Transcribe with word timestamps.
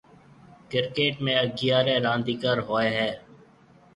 ڪرڪيٽ 0.71 1.15
۾ 1.27 1.31
اگھيَََاريَ 1.43 1.95
رانديڪر 2.05 2.55
هوئي 2.67 2.89
هيَ۔ 2.97 3.09